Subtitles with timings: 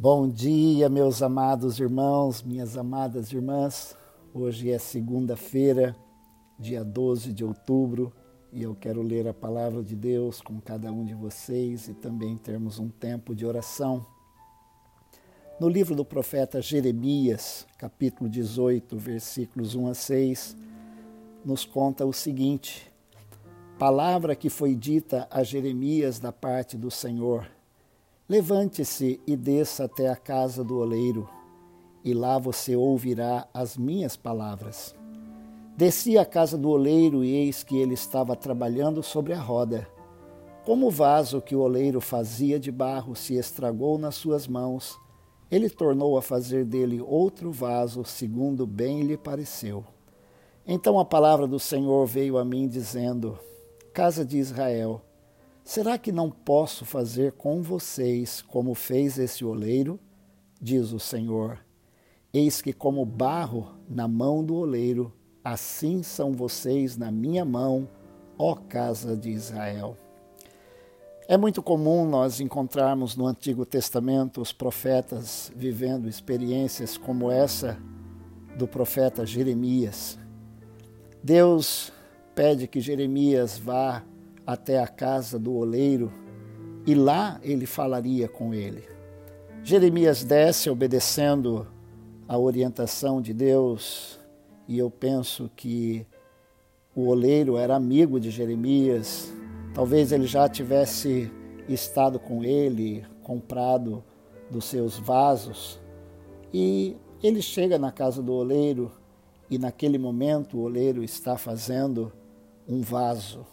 [0.00, 3.96] Bom dia, meus amados irmãos, minhas amadas irmãs.
[4.32, 5.96] Hoje é segunda-feira,
[6.56, 8.12] dia 12 de outubro,
[8.52, 12.36] e eu quero ler a palavra de Deus com cada um de vocês e também
[12.36, 14.06] termos um tempo de oração.
[15.58, 20.56] No livro do profeta Jeremias, capítulo 18, versículos 1 a 6,
[21.44, 22.88] nos conta o seguinte:
[23.80, 27.57] Palavra que foi dita a Jeremias da parte do Senhor
[28.28, 31.26] Levante-se e desça até a casa do oleiro,
[32.04, 34.94] e lá você ouvirá as minhas palavras.
[35.74, 39.88] Desci à casa do oleiro e eis que ele estava trabalhando sobre a roda.
[40.66, 45.00] Como o vaso que o oleiro fazia de barro se estragou nas suas mãos,
[45.50, 49.82] ele tornou a fazer dele outro vaso, segundo bem lhe pareceu.
[50.66, 53.38] Então a palavra do Senhor veio a mim, dizendo:
[53.94, 55.00] Casa de Israel,
[55.68, 60.00] Será que não posso fazer com vocês como fez esse oleiro?
[60.58, 61.62] Diz o Senhor.
[62.32, 65.12] Eis que, como barro na mão do oleiro,
[65.44, 67.86] assim são vocês na minha mão,
[68.38, 69.94] ó casa de Israel.
[71.28, 77.78] É muito comum nós encontrarmos no Antigo Testamento os profetas vivendo experiências como essa
[78.56, 80.18] do profeta Jeremias.
[81.22, 81.92] Deus
[82.34, 84.02] pede que Jeremias vá
[84.48, 86.10] até a casa do oleiro
[86.86, 88.82] e lá ele falaria com ele.
[89.62, 91.66] Jeremias desce obedecendo
[92.26, 94.18] a orientação de Deus
[94.66, 96.06] e eu penso que
[96.96, 99.30] o oleiro era amigo de Jeremias,
[99.74, 101.30] talvez ele já tivesse
[101.68, 104.02] estado com ele, comprado
[104.50, 105.78] dos seus vasos.
[106.54, 108.90] E ele chega na casa do oleiro
[109.50, 112.10] e naquele momento o oleiro está fazendo
[112.66, 113.44] um vaso.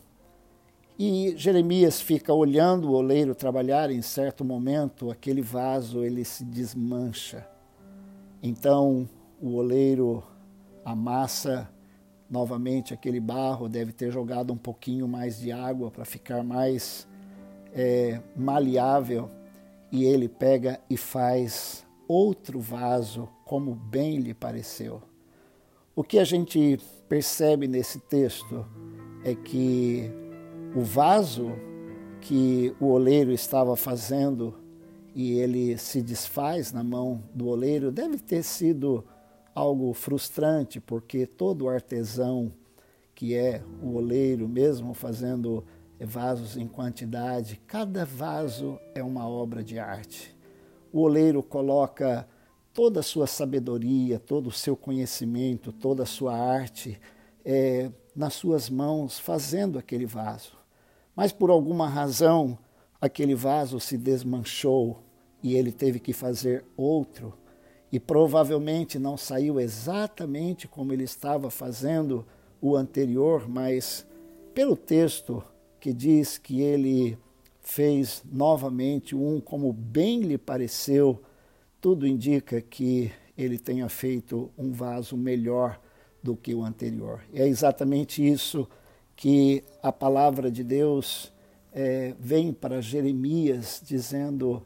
[0.98, 7.46] E Jeremias fica olhando o oleiro trabalhar, em certo momento aquele vaso ele se desmancha.
[8.42, 9.10] Então
[9.42, 10.24] o oleiro
[10.86, 11.70] amassa
[12.30, 17.08] novamente aquele barro, deve ter jogado um pouquinho mais de água para ficar mais
[17.74, 19.30] é, maleável,
[19.92, 25.02] e ele pega e faz outro vaso como bem lhe pareceu.
[25.96, 28.66] O que a gente percebe nesse texto
[29.24, 30.12] é que
[30.76, 31.54] o vaso
[32.20, 34.54] que o oleiro estava fazendo
[35.16, 39.06] e ele se desfaz na mão do oleiro deve ter sido
[39.54, 42.52] algo frustrante, porque todo artesão
[43.16, 45.64] que é o oleiro, mesmo fazendo
[45.98, 50.36] vasos em quantidade, cada vaso é uma obra de arte.
[50.92, 52.28] O oleiro coloca
[52.74, 57.00] toda a sua sabedoria, todo o seu conhecimento, toda a sua arte
[57.46, 60.55] é, nas suas mãos, fazendo aquele vaso.
[61.16, 62.58] Mas por alguma razão,
[63.00, 65.02] aquele vaso se desmanchou
[65.42, 67.34] e ele teve que fazer outro.
[67.92, 72.26] E provavelmente não saiu exatamente como ele estava fazendo
[72.62, 74.06] o anterior, mas
[74.54, 75.44] pelo texto
[75.80, 77.18] que diz que ele
[77.62, 81.22] fez novamente um como bem lhe pareceu,
[81.80, 85.80] tudo indica que ele tenha feito um vaso melhor
[86.24, 87.22] do que o anterior.
[87.34, 88.68] É exatamente isso
[89.16, 91.32] que a palavra de Deus
[91.74, 94.64] é, vem para Jeremias dizendo: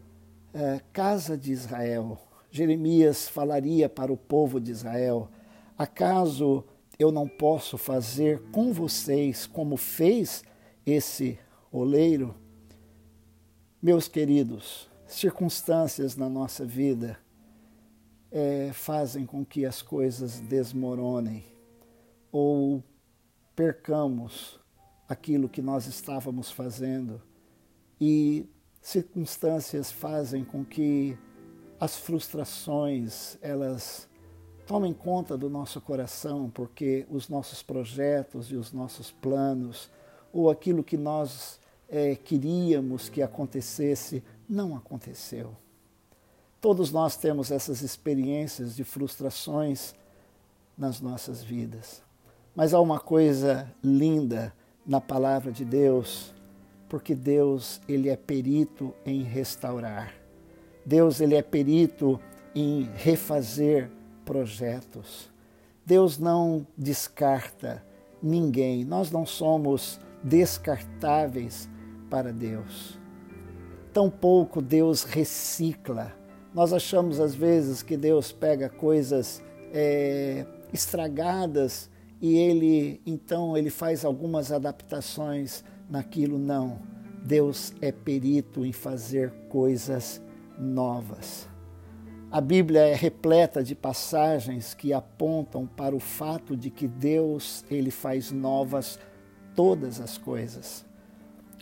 [0.53, 2.17] é, Casa de Israel.
[2.51, 5.29] Jeremias falaria para o povo de Israel:
[5.77, 6.63] Acaso
[6.97, 10.43] eu não posso fazer com vocês como fez
[10.85, 11.37] esse
[11.71, 12.35] oleiro?
[13.81, 17.17] Meus queridos, circunstâncias na nossa vida
[18.31, 21.45] é, fazem com que as coisas desmoronem
[22.31, 22.83] ou
[23.59, 24.58] percamos
[25.06, 27.22] aquilo que nós estávamos fazendo
[28.00, 28.50] e
[28.81, 31.18] circunstâncias fazem com que
[31.78, 34.08] as frustrações elas
[34.66, 39.90] tomem conta do nosso coração, porque os nossos projetos e os nossos planos
[40.31, 41.59] ou aquilo que nós
[41.90, 45.53] é, queríamos que acontecesse não aconteceu.
[46.62, 49.94] Todos nós temos essas experiências de frustrações
[50.78, 52.08] nas nossas vidas.
[52.55, 54.53] Mas há uma coisa linda
[54.85, 56.34] na palavra de Deus,
[56.87, 60.13] porque Deus, ele é perito em restaurar.
[60.85, 62.19] Deus, ele é perito
[62.55, 63.90] em refazer
[64.25, 65.29] projetos.
[65.85, 67.84] Deus não descarta
[68.22, 68.84] ninguém.
[68.84, 71.69] Nós não somos descartáveis
[72.09, 72.97] para Deus.
[73.93, 76.13] Tampouco Deus recicla.
[76.53, 79.41] Nós achamos às vezes que Deus pega coisas
[79.72, 81.89] é, estragadas
[82.21, 86.79] e ele então ele faz algumas adaptações naquilo não.
[87.23, 90.21] Deus é perito em fazer coisas
[90.57, 91.47] novas.
[92.31, 97.89] A Bíblia é repleta de passagens que apontam para o fato de que Deus, ele
[97.89, 98.99] faz novas
[99.55, 100.85] todas as coisas.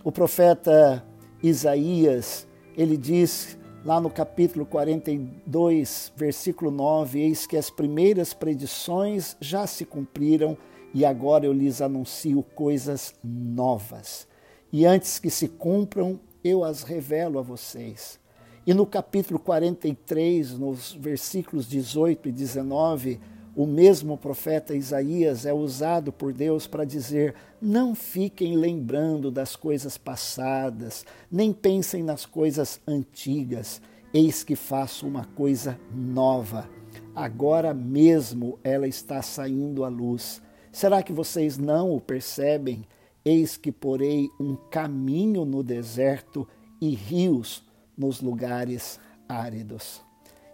[0.04, 1.04] O profeta
[1.42, 2.46] Isaías,
[2.76, 3.58] ele diz
[3.88, 10.58] lá no capítulo 42, versículo 9: Eis que as primeiras predições já se cumpriram
[10.94, 14.28] e agora eu lhes anuncio coisas novas.
[14.74, 18.20] E antes que se cumpram, eu as revelo a vocês.
[18.66, 23.22] E no capítulo 43, nos versículos 18 e 19,
[23.58, 29.98] o mesmo profeta Isaías é usado por Deus para dizer: não fiquem lembrando das coisas
[29.98, 33.82] passadas, nem pensem nas coisas antigas.
[34.14, 36.70] Eis que faço uma coisa nova.
[37.16, 40.40] Agora mesmo ela está saindo à luz.
[40.72, 42.86] Será que vocês não o percebem?
[43.26, 46.48] Eis que porei um caminho no deserto
[46.80, 47.64] e rios
[47.98, 50.00] nos lugares áridos.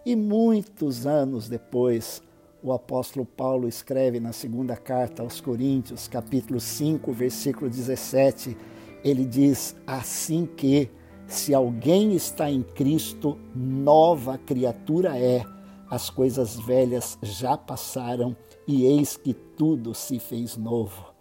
[0.06, 2.22] E muitos anos depois,
[2.64, 8.56] o apóstolo Paulo escreve na segunda carta aos Coríntios, capítulo 5, versículo 17,
[9.04, 10.90] ele diz: Assim que,
[11.26, 15.44] se alguém está em Cristo, nova criatura é,
[15.90, 18.34] as coisas velhas já passaram
[18.66, 21.12] e eis que tudo se fez novo.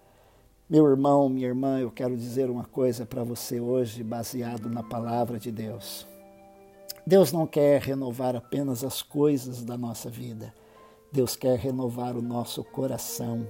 [0.70, 5.38] Meu irmão, minha irmã, eu quero dizer uma coisa para você hoje, baseado na palavra
[5.38, 6.08] de Deus.
[7.06, 10.54] Deus não quer renovar apenas as coisas da nossa vida.
[11.14, 13.48] Deus quer renovar o nosso coração.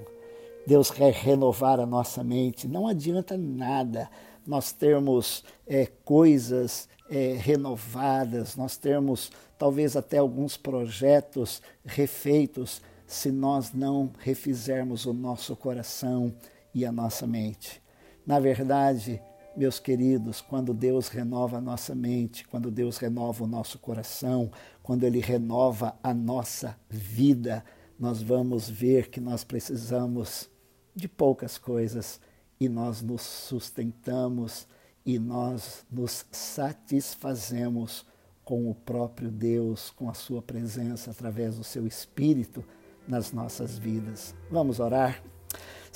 [0.68, 2.68] Deus quer renovar a nossa mente.
[2.68, 4.10] Não adianta nada
[4.46, 13.72] nós termos é, coisas é, renovadas, nós termos talvez até alguns projetos refeitos, se nós
[13.72, 16.34] não refizermos o nosso coração
[16.74, 17.82] e a nossa mente.
[18.26, 19.22] Na verdade,
[19.56, 24.52] meus queridos, quando Deus renova a nossa mente, quando Deus renova o nosso coração,
[24.82, 27.64] quando Ele renova a nossa vida,
[28.00, 30.50] nós vamos ver que nós precisamos
[30.96, 32.20] de poucas coisas
[32.60, 34.68] e nós nos sustentamos
[35.06, 38.06] e nós nos satisfazemos
[38.44, 42.64] com o próprio Deus, com a Sua presença através do Seu Espírito
[43.08, 44.34] nas nossas vidas.
[44.50, 45.33] Vamos orar?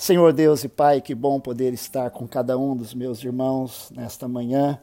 [0.00, 4.28] Senhor Deus e Pai, que bom poder estar com cada um dos meus irmãos nesta
[4.28, 4.80] manhã.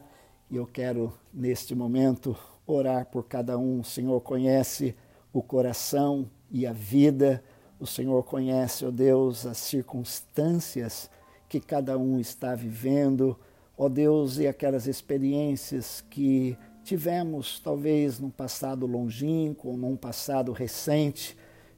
[0.50, 2.36] E eu quero, neste momento,
[2.66, 3.80] orar por cada um.
[3.80, 4.94] O Senhor conhece
[5.32, 7.42] o coração e a vida.
[7.80, 11.10] O Senhor conhece, ó oh Deus, as circunstâncias
[11.48, 13.38] que cada um está vivendo.
[13.78, 20.52] Ó oh Deus, e aquelas experiências que tivemos, talvez num passado longínquo ou num passado
[20.52, 21.34] recente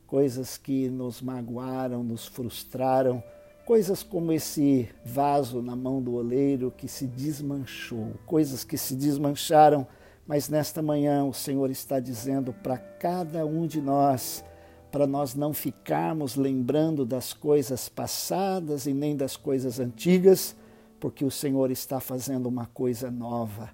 [0.08, 3.22] coisas que nos magoaram, nos frustraram,
[3.66, 9.86] coisas como esse vaso na mão do oleiro que se desmanchou, coisas que se desmancharam,
[10.26, 14.42] mas nesta manhã o Senhor está dizendo para cada um de nós,
[14.90, 20.56] para nós não ficarmos lembrando das coisas passadas e nem das coisas antigas,
[20.98, 23.68] porque o Senhor está fazendo uma coisa nova,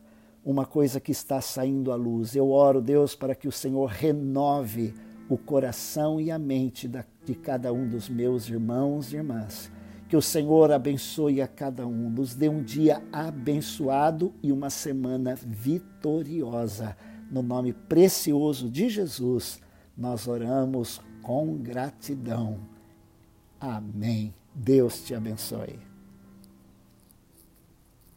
[0.45, 2.35] uma coisa que está saindo à luz.
[2.35, 4.93] Eu oro, Deus, para que o Senhor renove
[5.29, 6.89] o coração e a mente
[7.25, 9.71] de cada um dos meus irmãos e irmãs.
[10.09, 15.35] Que o Senhor abençoe a cada um, nos dê um dia abençoado e uma semana
[15.35, 16.97] vitoriosa.
[17.31, 19.61] No nome precioso de Jesus,
[19.97, 22.59] nós oramos com gratidão.
[23.59, 24.35] Amém.
[24.55, 25.94] Deus te abençoe.